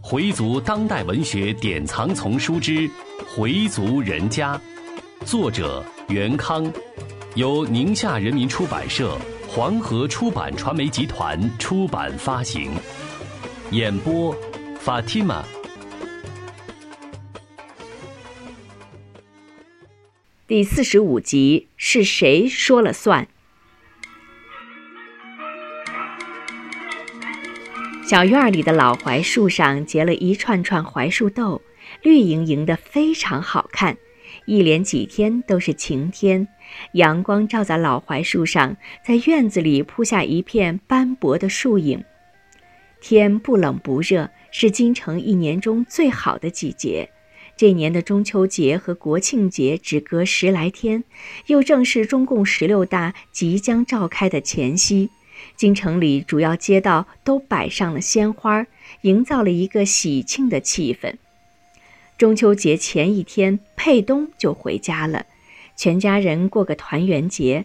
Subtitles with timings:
[0.00, 2.72] 回族当代文学典藏丛书之
[3.26, 4.56] 《回族人家》，
[5.24, 6.72] 作者袁康，
[7.34, 9.18] 由宁夏人民出版社、
[9.48, 12.70] 黄河出版传媒集团出版发行。
[13.72, 14.32] 演播
[14.84, 15.42] ：Fatima。
[20.46, 23.26] 第四十五集是谁说了算？
[28.06, 31.60] 小院里的老槐树上结了一串串槐树豆，
[32.02, 33.96] 绿莹莹的，非常好看。
[34.44, 36.46] 一连几天都是晴天，
[36.92, 42.04] 阳光照在老槐树上，在院子里铺下一片斑驳的树影。
[43.00, 47.10] 天不冷不热，是京城一年中最好的季节。
[47.56, 51.02] 这年的中秋节和国庆节只隔十来天，
[51.46, 55.10] 又正是中共十六大即将召开的前夕。
[55.56, 58.66] 京城里主要街道都摆上了鲜花，
[59.00, 61.14] 营造了一个喜庆的气氛。
[62.18, 65.26] 中秋节前一天，佩东就回家了，
[65.76, 67.64] 全家人过个团圆节。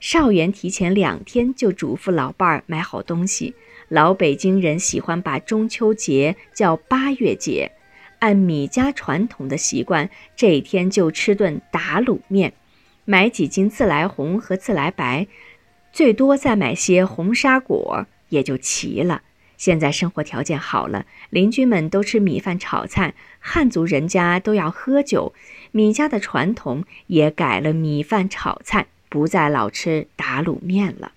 [0.00, 3.54] 少元提前两天就嘱咐老伴儿买好东西。
[3.88, 7.72] 老北京人喜欢把中秋节叫八月节，
[8.18, 12.52] 按米家传统的习惯，这一天就吃顿打卤面，
[13.06, 15.26] 买几斤自来红和自来白。
[15.92, 19.22] 最多再买些红沙果，也就齐了。
[19.56, 25.34] 现在生活条件好了，邻居们都吃米饭炒菜，汉族人家都要喝酒，
[25.72, 31.12] 米家的传统也改了米饭炒菜，不再老吃打卤面了。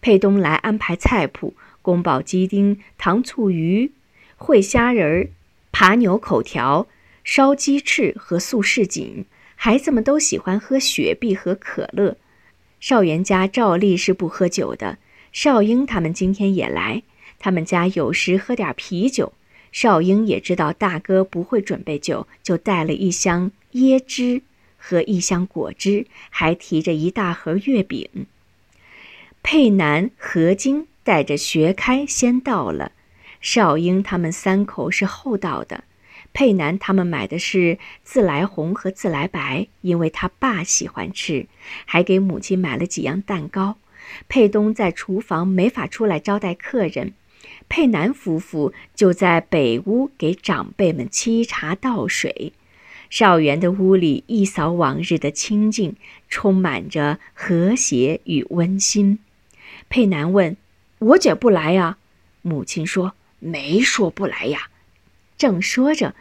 [0.00, 3.92] 佩东来安排菜谱：宫保鸡丁、糖醋鱼、
[4.38, 5.28] 烩虾仁儿、
[5.70, 6.86] 扒牛口条、
[7.22, 9.26] 烧鸡翅和素什锦。
[9.54, 12.16] 孩子们都喜欢喝雪碧和可乐。
[12.80, 14.98] 少元家照例是不喝酒的，
[15.32, 17.02] 少英他们今天也来，
[17.38, 19.32] 他们家有时喝点啤酒。
[19.70, 24.42] 少英也知道大哥不会准备酒，就带了一箱椰汁
[24.76, 28.08] 和一箱果汁，还提着一大盒月饼。
[29.42, 32.92] 佩南、何晶带着学开先到了，
[33.40, 35.84] 少英他们三口是后到的。
[36.32, 41.46] 佩南他们买的是自来红和自来白，因为他爸喜欢吃，
[41.84, 43.76] 还给母亲买了几样蛋糕。
[44.28, 47.12] 佩东在厨房没法出来招待客人，
[47.68, 52.52] 佩南夫妇就在北屋给长辈们沏茶倒水。
[53.10, 55.96] 少元的屋里一扫往日的清静，
[56.28, 59.18] 充满着和谐与温馨。
[59.88, 60.56] 佩南问
[60.98, 61.98] ：“我姐不来呀？”
[62.42, 64.68] 母亲说：“没说不来呀。”
[65.40, 66.14] 正说着，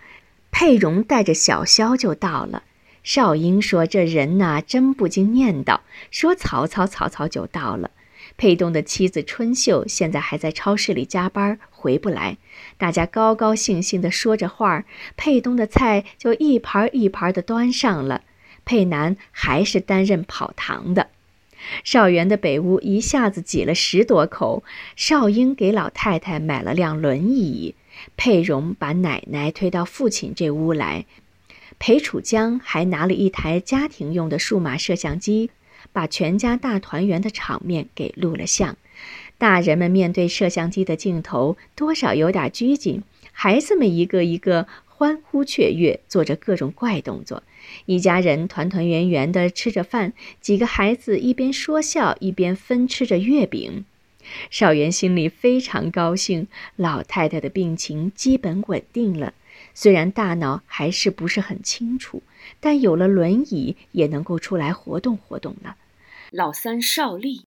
[0.49, 2.63] 佩蓉带着小肖就到了。
[3.03, 7.91] 少英说：“这人呐，真不经念叨，说曹操，曹操就到了。”
[8.37, 12.37] 佩东的妻子春秀现在还在超市里加班，回不来。
[12.77, 14.85] 大家高高兴兴地说着话儿，
[15.17, 18.21] 佩东的菜就一盘一盘地端上了。
[18.63, 21.09] 佩南还是担任跑堂的。
[21.83, 24.63] 少元的北屋一下子挤了十多口。
[24.95, 27.75] 少英给老太太买了辆轮椅。
[28.17, 31.05] 佩蓉把奶奶推到父亲这屋来，
[31.77, 35.49] 裴楚江还拿了一台家庭用的数码摄像机，
[35.91, 38.77] 把全家大团圆的场面给录了像。
[39.37, 43.01] 大人们面对摄像机的镜头，多少有点拘谨；
[43.31, 47.43] 孩子们一个一个欢呼雀跃，做着各种怪动作。
[47.85, 50.11] 一家人团团圆圆地吃着饭，
[50.41, 53.85] 几个孩子一边说笑，一边分吃着月饼。
[54.49, 59.33] 少元心里非常高兴，老太太的病情基本稳定了，
[59.73, 62.23] 虽然大脑还是不是很清楚，
[62.59, 65.75] 但有了轮椅也能够出来活动活动了。
[66.31, 67.45] 老三少丽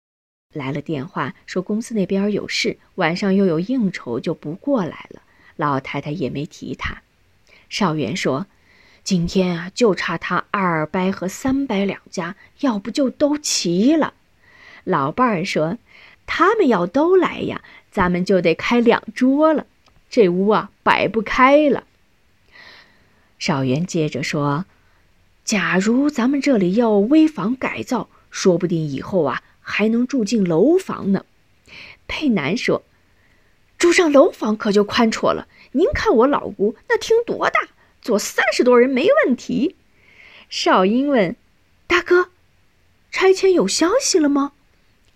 [0.54, 5.22] 来了电话，说公司那边有事，晚上又有应酬，就不过来了。
[5.56, 7.02] 老太太也没提他。
[7.68, 8.46] 少元说
[9.02, 14.14] ：“今天啊，就差他二伯和三伯两家，要不就都齐了。”
[14.84, 15.78] 老伴儿说。
[16.30, 19.66] 他们要都来呀，咱们就得开两桌了，
[20.10, 21.84] 这屋啊摆不开了。
[23.38, 24.66] 少元接着说
[25.42, 31.24] ：“假如咱们这里要危房改造，说不定以后啊还能住进楼房呢。”
[32.06, 32.82] 佩南说
[33.78, 35.48] ：“住上楼房可就宽绰了。
[35.72, 37.68] 您看我老姑那厅多大，
[38.02, 39.76] 坐三十多人没问题。”
[40.50, 41.34] 少英问
[41.88, 42.28] ：“大哥，
[43.10, 44.52] 拆迁有消息了吗？”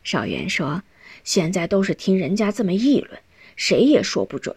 [0.03, 0.83] 少元说。
[1.25, 3.21] 现在都是听人家这么议论，
[3.57, 4.57] 谁也说不准。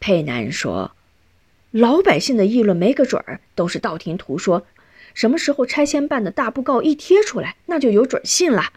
[0.00, 0.92] 佩南说
[1.70, 4.66] ：“老百姓的议论没个准儿，都是道听途说。
[5.14, 8.72] 什么时候拆迁办的大布告一贴出来，那就有准信了。”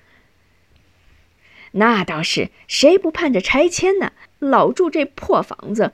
[1.74, 4.12] 那倒是，谁不盼着拆迁呢？
[4.40, 5.94] 老住这破房子。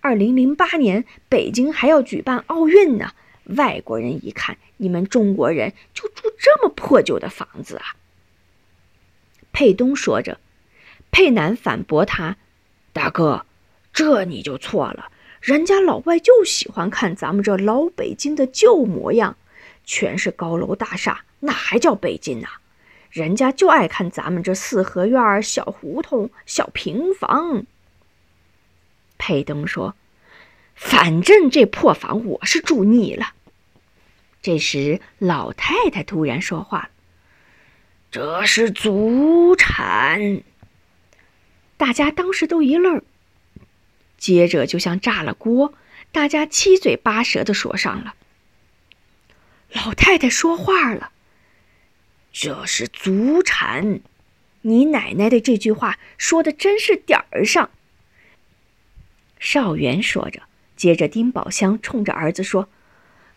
[0.00, 3.14] 二零零八年北京还要举办奥运呢，
[3.46, 7.96] 外国人一看你们中国人就住这么破旧的房子啊！
[9.52, 10.38] 佩东说着，
[11.10, 12.36] 佩南反驳他
[12.92, 13.44] ：“大哥，
[13.92, 15.10] 这你就错了，
[15.40, 19.36] 人家老外就喜欢看咱们这老北京的旧模样，
[19.84, 22.60] 全是高楼大厦，那还叫北京啊？
[23.10, 27.64] 人家就爱看咱们这四合院、小胡同、小平房。”
[29.16, 29.96] 佩东说
[30.76, 33.32] ：“反正这破房我是住腻了。”
[34.40, 36.90] 这时，老太太突然说话了
[38.10, 40.42] ：“这是祖产。”
[41.76, 43.02] 大家当时都一愣，
[44.16, 45.74] 接着就像炸了锅，
[46.10, 48.14] 大家七嘴八舌的说上了。
[49.72, 51.12] 老太太说话了
[52.32, 54.00] ：“这是祖产，
[54.62, 57.70] 你奶奶的这句话说的真是点儿上。”
[59.38, 60.42] 少元说着，
[60.74, 62.68] 接着丁宝香冲着儿子说：“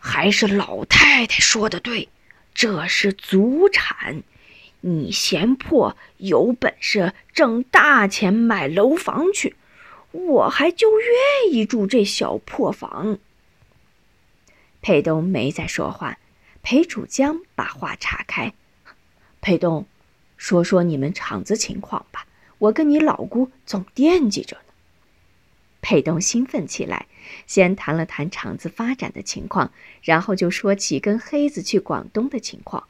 [0.00, 2.08] 还是老太太说的对，
[2.54, 4.22] 这是祖产。
[4.82, 9.56] 你嫌破，有本事挣大钱买楼房去，
[10.12, 13.18] 我还就愿意住这小破房。”
[14.82, 16.18] 裴东没再说话，
[16.62, 18.52] 裴楚江把话岔开
[19.40, 19.86] ：“裴东，
[20.36, 22.26] 说说你们厂子情况吧，
[22.58, 24.62] 我跟你老姑总惦记着呢。”
[25.80, 27.06] 佩东兴奋起来，
[27.46, 32.88] 先谈了谈厂子发展的情况，然后就说起跟黑子去广东的情况。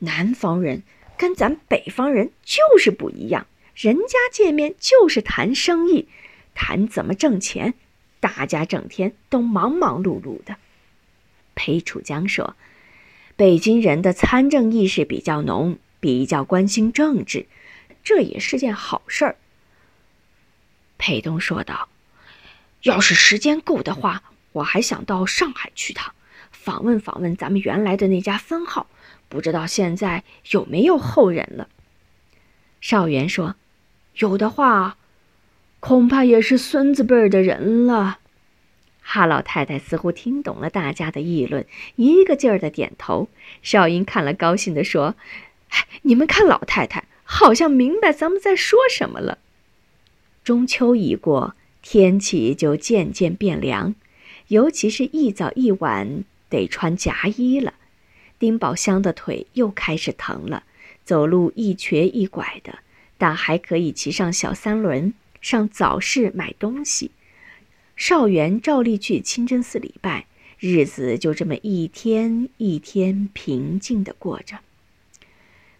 [0.00, 0.82] 南方人
[1.16, 6.08] 跟咱北方人就是不一样，人家见面就是谈生意，
[6.54, 7.74] 谈怎么挣钱，
[8.20, 10.56] 大家整天都忙忙碌碌的。
[11.54, 12.56] 裴楚江说
[13.36, 17.46] ：“北京人的参政意识比较浓，比较关心政治，
[18.04, 19.36] 这也是件好事儿。”
[20.98, 21.88] 裴东说道。
[22.82, 24.22] 要是时间够的话，
[24.52, 26.14] 我还想到上海去趟，
[26.52, 28.86] 访问访问咱们原来的那家分号，
[29.28, 31.68] 不知道现在有没有后人了。
[32.80, 33.56] 少元说
[34.18, 34.96] ：“有的话，
[35.80, 38.18] 恐怕也是孙子辈儿的人了。”
[39.02, 43.28] 哈老太太似乎听懂了大家的议论，一个劲儿的点头。
[43.62, 45.14] 少英看了，高兴地说
[46.02, 49.38] ：“你们看，老太太好像明白咱们在说什么了。”
[50.42, 51.54] 中秋已过。
[51.88, 53.94] 天气就渐渐变凉，
[54.48, 57.74] 尤其是一早一晚得穿夹衣了。
[58.38, 60.64] 丁宝香的腿又开始疼了，
[61.04, 62.80] 走路一瘸一拐的，
[63.16, 67.10] 但还可以骑上小三轮上早市买东西。
[67.96, 70.26] 少元照例去清真寺礼拜，
[70.58, 74.58] 日子就这么一天一天平静地过着。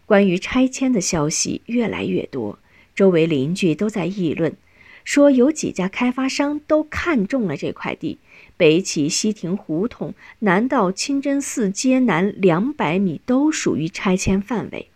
[0.05, 2.57] 关于拆迁的消息越来越多，
[2.95, 4.55] 周围邻居都在议论。
[5.03, 8.17] 说有几家开发商都看中了这块地，
[8.57, 14.89] 北起西亭胡同，南到清真寺街南两百米都属于拆迁范围。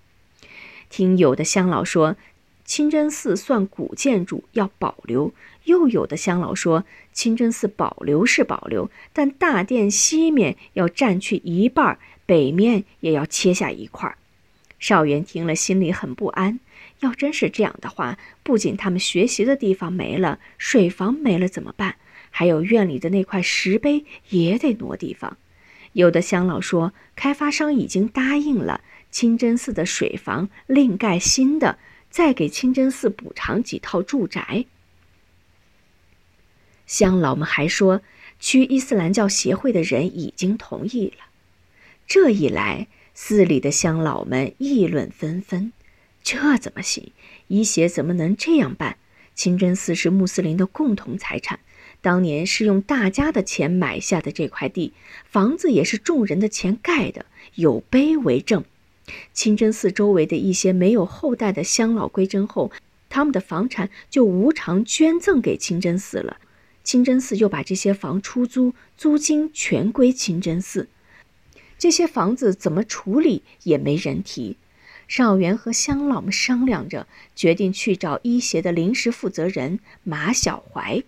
[0.89, 2.17] 听有的乡老说，
[2.65, 5.31] 清真寺算古建筑要保留；
[5.65, 14.17] 又有的乡老说，清真寺保留是保留，但大殿西面要占去一半，北面也要切下一块。
[14.79, 16.59] 少元听了，心里很不安。
[17.01, 21.95] 要真是这样的话，不仅他们学习的地方没了，水房没了怎么办？
[22.31, 25.37] 还有院里的那块石碑也得挪地方。
[25.93, 31.77] 有的乡老说，开发商已经答应了，清真寺的水房另盖新的，
[32.09, 34.65] 再给清真寺补偿几套住宅。
[36.87, 38.01] 乡老们还说，
[38.39, 41.25] 区伊斯兰教协会的人已经同意了。
[42.07, 45.73] 这一来，寺里的乡老们议论纷纷。
[46.23, 47.11] 这怎么行？
[47.47, 48.97] 一协怎么能这样办？
[49.33, 51.59] 清真寺是穆斯林的共同财产，
[52.01, 54.93] 当年是用大家的钱买下的这块地，
[55.23, 58.63] 房子也是众人的钱盖的，有碑为证。
[59.33, 62.71] 清真寺周围的一些没有后代的乡老归真后，
[63.09, 66.37] 他们的房产就无偿捐赠给清真寺了，
[66.83, 70.87] 清真寺又把这些房出租，租金全归清真寺。
[71.77, 74.57] 这些房子怎么处理也没人提。
[75.07, 77.05] 少元和乡老们商量着，
[77.35, 81.03] 决定去找医协的临时负责人马小怀。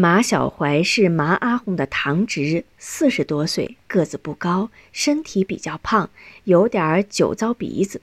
[0.00, 6.08] 马小怀是马阿红的堂侄，四十多岁，个子不高，身体比较胖，
[6.44, 8.00] 有点酒糟鼻子。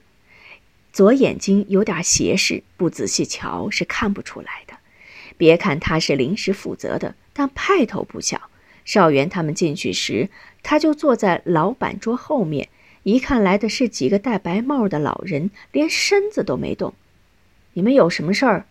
[0.92, 4.74] 左眼睛有点斜视，不仔细瞧是看不出来的。
[5.36, 8.42] 别看他是临时负责的，但派头不小。
[8.84, 10.28] 少元他们进去时，
[10.62, 12.68] 他就坐在老板桌后面。
[13.02, 16.94] 一看来的是几个戴白帽的老人，连身子都没动。
[17.72, 18.66] 你们有什么事儿？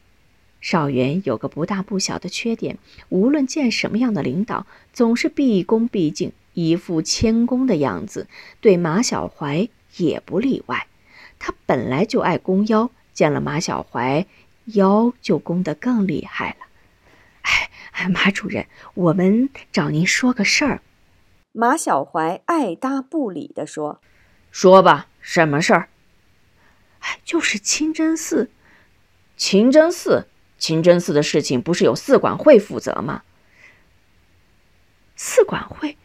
[0.70, 8.28] 少元有个不大不小的缺点，无论见什么样的领导，总是毕恭毕敬，一副谦恭的样子。
[8.60, 10.88] 对马小怀也不例外。
[11.40, 14.26] 他本来就爱弓腰，见了马小怀，
[14.66, 16.66] 腰就弓得更厉害了。
[17.44, 20.82] 哎，马主任，我们找您说个事儿。
[21.54, 24.02] 马小怀爱搭不理地说
[24.52, 25.88] ：“说吧，什么事儿？
[27.00, 28.50] 哎，就是清真寺。
[29.38, 33.24] 清真寺，清真寺的事情不是由寺管会负责吗？
[35.16, 35.98] 寺管会，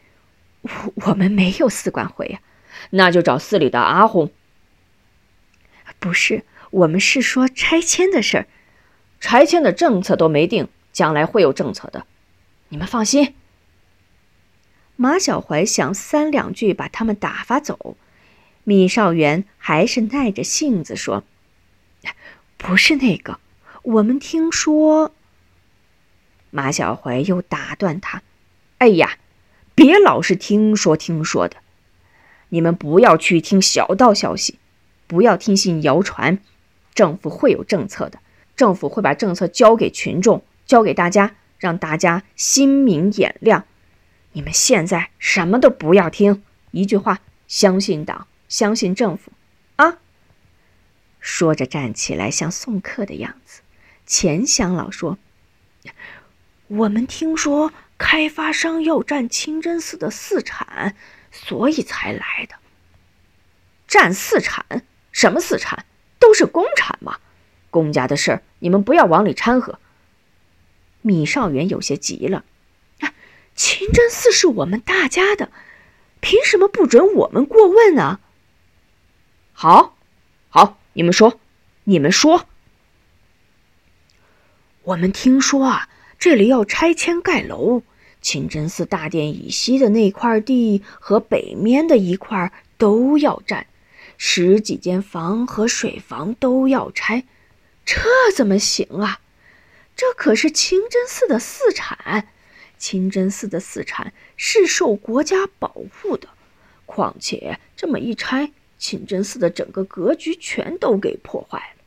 [0.61, 0.69] 我
[1.07, 2.39] 我们没有寺管会呀。
[2.91, 4.31] 那就找寺里的阿訇。
[5.99, 8.47] 不是，我们是说拆迁的事儿，
[9.19, 12.05] 拆迁的政策都没定。”将来会有政策的，
[12.69, 13.33] 你们放心。
[14.95, 17.97] 马小怀想三两句把他们打发走，
[18.63, 21.23] 米少元还是耐着性子说
[22.57, 23.39] ：“不是那个，
[23.83, 25.13] 我们听说。”
[26.51, 28.21] 马小怀又打断他
[28.79, 29.17] ：“哎呀，
[29.75, 31.57] 别老是听说听说的，
[32.49, 34.57] 你们不要去听小道消息，
[35.07, 36.39] 不要听信谣传。
[36.93, 38.19] 政府会有政策的，
[38.55, 43.65] 政府会把政策交给群众。”交给大家，让大家心明眼亮。
[44.31, 49.33] 你们现在什么都不要听，一句话，相信党，相信政府，
[49.75, 49.97] 啊！
[51.19, 53.59] 说着站起来，像送客的样子。
[54.05, 55.17] 钱乡老说
[56.67, 60.95] ：“我们听说开发商要占清真寺的寺产，
[61.31, 62.55] 所以才来的。
[63.87, 64.83] 占寺产？
[65.11, 65.85] 什么寺产？
[66.19, 67.19] 都是公产嘛！
[67.69, 69.79] 公家的事儿，你们不要往里掺和。”
[71.01, 72.43] 米少元有些急了
[73.01, 73.13] ：“啊，
[73.55, 75.51] 清真寺是我们大家的，
[76.19, 78.19] 凭什么不准我们过问呢
[79.53, 79.97] ？”“好，
[80.49, 81.39] 好，你们说，
[81.85, 82.47] 你们说。
[84.85, 85.87] ”“我们听说啊，
[86.19, 87.83] 这里要拆迁盖楼，
[88.21, 93.65] 清真寺大殿以西的那块地和北面的一块都要占，
[94.17, 97.23] 十几间房和水房都要拆，
[97.85, 98.01] 这
[98.35, 99.21] 怎么行啊？”
[99.95, 102.27] 这可是清真寺的寺产，
[102.77, 106.27] 清真寺的寺产是受国家保护的。
[106.85, 111.82] 况且这么一拆，清真寺的整个格局全都给破坏了。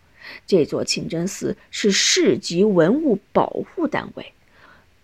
[0.47, 4.33] 这座清真寺是市级文物保护单位，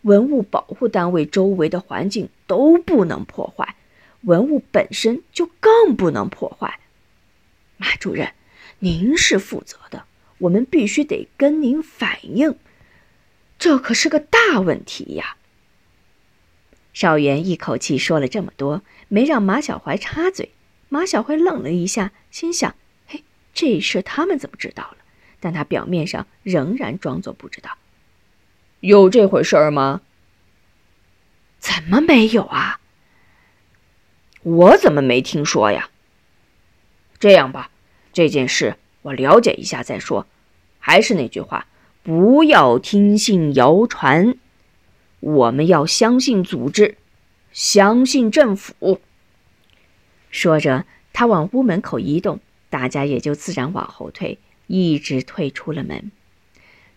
[0.02, 3.76] 文物保护单位周围的环境都不能破坏，
[4.22, 6.80] 文物本身就更不能破坏。
[7.76, 8.32] 马主任，
[8.78, 10.04] 您是负责的，
[10.38, 12.56] 我们必须得跟您反映。
[13.58, 15.36] 这可是个大问题呀！
[16.92, 20.50] 少元一口气说了这么多，没让马小怀插嘴。
[20.88, 22.74] 马小怀愣了一下，心想
[23.08, 23.24] ：“嘿，
[23.54, 24.96] 这事他们怎么知道了？”
[25.42, 27.76] 但他表面上仍然装作不知道。
[28.78, 30.00] 有这回事吗？
[31.58, 32.78] 怎么没有啊？
[34.42, 35.90] 我怎么没听说呀？
[37.18, 37.70] 这样吧，
[38.12, 40.26] 这件事我了解一下再说。
[40.78, 41.66] 还是那句话。
[42.04, 44.34] 不要听信谣传，
[45.20, 46.96] 我们要相信组织，
[47.52, 49.00] 相信政府。
[50.28, 54.40] 说着，他往屋门口移动，大家也就自然往后退，
[54.72, 56.10] 一直退出了门。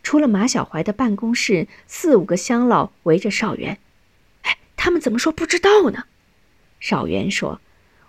[0.01, 3.79] 出了马小怀的办公室，四五个乡老围着少元。
[4.43, 6.05] 哎，他们怎么说不知道呢？
[6.79, 7.59] 少元说：“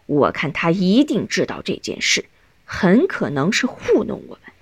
[0.06, 2.26] 我看他一定知道这件事，
[2.64, 4.52] 很可能是糊弄我们。”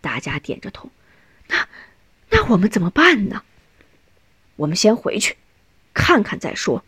[0.00, 0.90] 大家点着头。
[1.48, 1.68] 那，
[2.30, 3.44] 那我们怎么办呢？
[4.56, 5.36] 我们先回去，
[5.92, 6.82] 看看再说。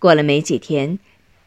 [0.00, 0.98] 过了没几天，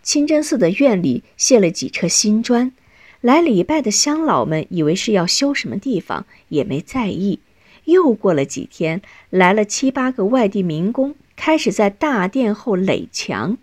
[0.07, 2.71] 清真寺的院里卸了几车新砖，
[3.19, 7.41] 来礼拜的乡老们以为是要修什么地方，也没在意。
[7.83, 13.57] 又过了几天，来了七八个外地民工，开始在大殿后垒墙。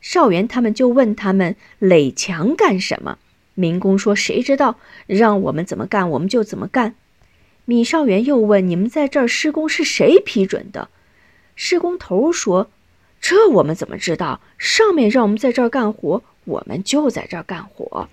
[0.00, 3.18] 少元他们就问他们垒墙干什么？
[3.52, 4.78] 民工说：“谁知道？
[5.06, 6.94] 让我们怎么干，我们就怎么干。”
[7.66, 10.88] 米少元又问：“你们在这儿施工是谁批准的？”
[11.54, 12.70] 施工头说
[13.28, 14.40] ：“这我们怎么知道？
[14.56, 18.08] 上面让我们在这儿干活，我们就在这儿干活。”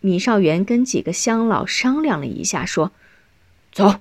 [0.00, 2.92] 米少元跟几个乡老商量了一下，说
[3.72, 4.00] ：“走，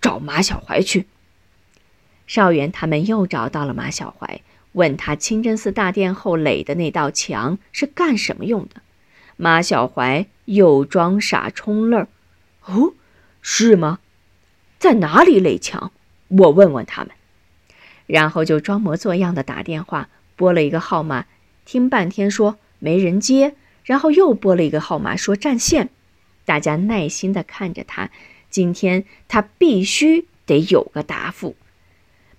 [0.00, 1.06] 找马小怀去。”
[2.26, 4.40] 少元他们又找到了马小怀，
[4.72, 8.82] 问他清真寺大殿后垒的那道墙是干什么用的。
[9.36, 12.08] 马小怀又装傻充愣
[12.66, 12.94] ：“哦，
[13.40, 14.00] 是吗？
[14.80, 15.92] 在哪里垒墙？
[16.26, 17.12] 我问问他们。”
[18.10, 21.26] 然后就装模作样的打电话拨了一个号码，
[21.64, 25.90] 听半天说没人接，然后又拨了一个号码说占线。
[26.44, 28.10] 大家耐心地看着他，
[28.50, 31.54] 今天他必须得有个答复。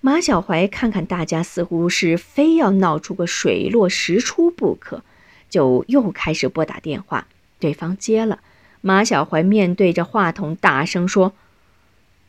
[0.02, 5.02] 马小怀看看大家似乎是非要闹出个水落石出不可，
[5.48, 7.26] 就又开始拨打电话。
[7.58, 8.40] 对方接了，
[8.82, 11.32] 马小怀面对着话筒大声说：“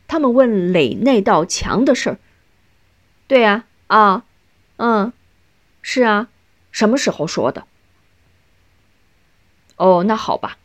[0.08, 2.18] 他们问垒那道墙的事儿。
[3.26, 4.24] ”“对呀，啊，
[4.76, 5.12] 嗯，
[5.80, 6.28] 是啊，
[6.70, 7.66] 什么时候说的
[9.76, 10.58] ？”“哦，那好吧。”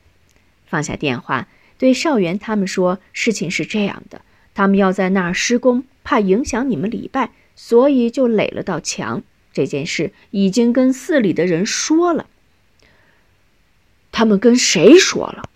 [0.67, 1.47] 放下电话，
[1.79, 4.21] 对少元他们说：“事情是这样的，
[4.53, 9.23] 他们要在那儿施工，怕影响你们礼拜，所以就垒了道墙。
[9.51, 12.27] 这件事已经跟寺里的人说了。
[14.11, 15.49] 他们跟谁说了？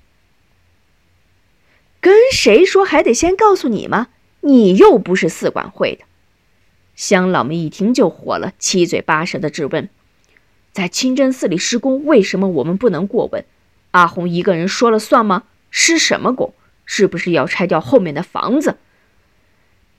[2.01, 4.07] 跟谁说还得先告诉你吗？
[4.41, 6.05] 你又不是寺管会的。”
[6.95, 9.89] 乡老们一听就火了，七嘴八舌的质问
[10.71, 13.45] ：“在清真寺里施工，为什么我们不能过问？”
[13.91, 15.43] 阿红一个人说了算吗？
[15.71, 16.53] 施什么工？
[16.85, 18.77] 是不是要拆掉后面的房子？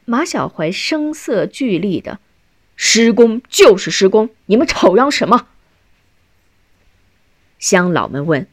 [0.04, 2.20] 马小怀声色俱厉的
[2.76, 5.48] ：“施工就是施工，你们吵嚷什么？”
[7.58, 8.46] 乡老们问：“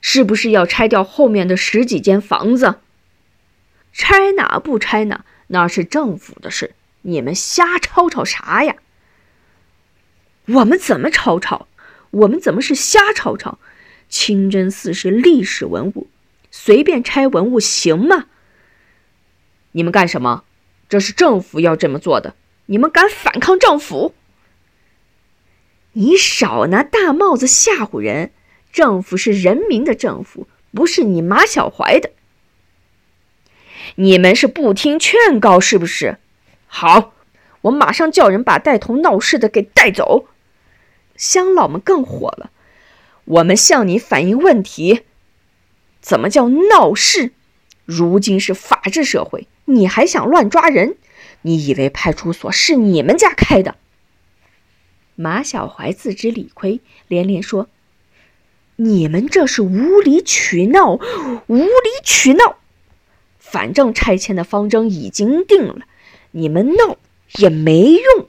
[0.00, 2.80] 是不是要拆掉后面的十几间房子？
[3.92, 5.24] 拆哪不拆哪？
[5.46, 8.76] 那是政府的事，你们瞎吵吵啥呀？
[10.46, 11.68] 我们怎么吵吵？
[12.10, 13.58] 我们怎么是瞎吵吵？”
[14.08, 16.08] 清真寺是历史文物，
[16.50, 18.26] 随便拆文物行吗？
[19.72, 20.44] 你们干什么？
[20.88, 22.34] 这是政府要这么做的，
[22.66, 24.14] 你们敢反抗政府？
[25.92, 28.30] 你少拿大帽子吓唬人！
[28.72, 32.12] 政府是人民的政府，不是你马小怀的。
[33.96, 36.18] 你们是不听劝告是不是？
[36.68, 37.12] 好，
[37.62, 40.28] 我马上叫人把带头闹事的给带走。
[41.16, 42.50] 乡老们更火了。
[43.24, 45.02] 我们向你反映问题，
[46.00, 47.32] 怎么叫闹事？
[47.84, 50.96] 如今是法治社会，你还想乱抓人？
[51.42, 53.76] 你以为派出所是你们家开的？
[55.14, 57.68] 马小怀自知理亏，连连说
[58.76, 60.92] ：“你们这是无理取闹，
[61.48, 62.58] 无理取闹！
[63.38, 65.86] 反正拆迁的方针已经定了，
[66.30, 66.96] 你们闹
[67.36, 68.28] 也没用。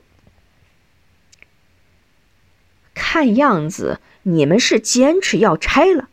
[2.94, 6.10] 看样子。”你们是坚持要拆了，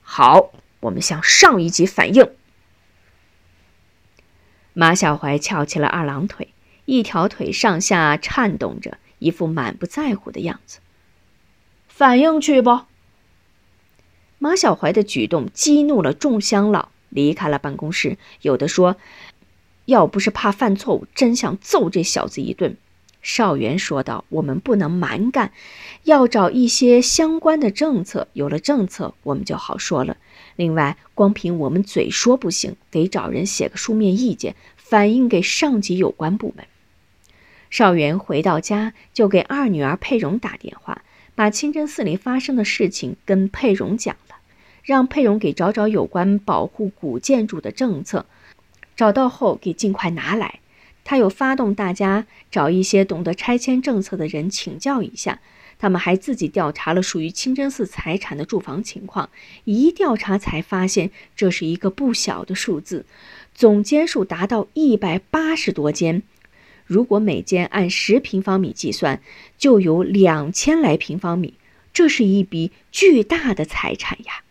[0.00, 2.30] 好，我们向上一级反映。
[4.72, 6.54] 马小怀翘起了二郎腿，
[6.86, 10.78] 一条腿上下颤动着，一副满不在乎的样子。
[11.88, 12.86] 反映去不？
[14.38, 18.16] 马小怀的举动激怒了众乡老，离开了办公室。
[18.40, 18.96] 有的说，
[19.86, 22.76] 要不是怕犯错误，真想揍这小子一顿。
[23.22, 25.50] 少元说道：“我们不能蛮干，
[26.04, 28.28] 要找一些相关的政策。
[28.34, 30.16] 有了政策，我们就好说了。
[30.54, 36.66] 另外，光凭我们嘴说不行，得找人写个书面意见，反映给上级有关部门。”
[37.68, 41.02] 少元回到家，就给二女儿佩蓉打电话，
[41.34, 44.36] 把清真寺里发生的事情跟佩蓉讲了，
[44.84, 48.26] 让佩蓉给找找有关保护古建筑的政策，
[48.96, 50.60] 找到后给尽快拿来。
[51.04, 55.38] 他又发动大家找一些懂得拆迁政策的人请教一下，
[55.78, 59.30] 他们还自己调查了属于清真寺财产的住房情况，
[59.62, 63.06] 一调查才发现这是一个不小的数字，
[63.54, 66.24] 总间数达到一百八十多间，
[66.84, 69.20] 如果每间按十平方米计算，
[69.56, 71.54] 就有两千来平方米，
[71.92, 74.42] 这是一笔巨大的财产呀。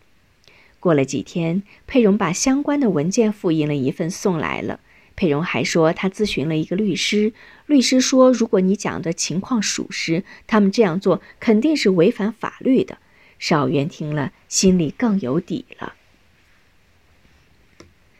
[0.86, 4.78] 过了几天，佩蓉把相关的文件复印了一份送来了。
[5.16, 7.32] 佩蓉还说，她咨询了一个律师，
[7.66, 12.98] 律师说，如果你讲的情况属实，他们这样做肯定是违反法律的。
[13.40, 15.94] 少元听了，心里更有底了。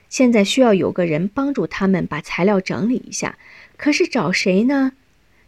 [0.08, 3.38] 现在需要有个人帮助他们把材料整理一下，
[3.76, 4.94] 可是找谁呢？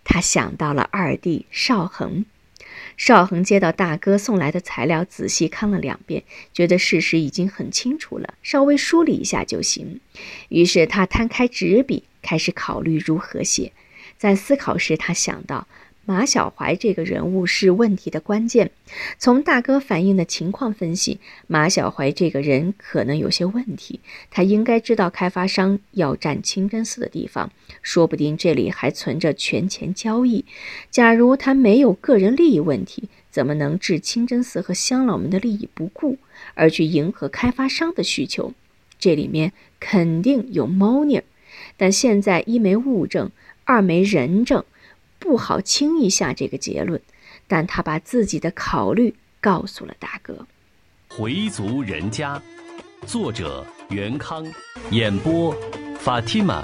[0.05, 2.25] 他想到了二弟邵恒。
[2.99, 10.01] 邵恒接到大哥送来的材料，仔细看了两遍，觉得事实已经很清楚了，稍微梳理一下就行。
[10.51, 13.73] 于是他摊开纸笔，开始考虑如何写。
[14.19, 15.67] 在思考时，他想到。
[16.09, 18.71] 马小怀这个人物是问题的关键。
[19.19, 24.01] 从大哥反映的情况分析，马小怀这个人可能有些问题。
[24.31, 30.47] 他应该知道开发商要占清真寺的地方，说不定这里还存着权钱交易。
[30.91, 36.17] 假如他没有个人利益问题，怎么能置清真寺和乡老们的利益不顾，
[36.55, 38.55] 而去迎合开发商的需求？
[38.99, 41.25] 这里面肯定有猫腻儿。
[41.77, 43.31] 但现在一没物证，
[43.65, 44.65] 二没人证，
[45.19, 47.01] 不好轻易下这个结论。
[47.51, 50.47] 但他把自己的考虑告诉了大哥。
[51.09, 52.41] 回族人家，
[53.07, 54.47] 作者袁康，
[54.91, 55.57] 演播
[55.99, 56.63] 法蒂玛。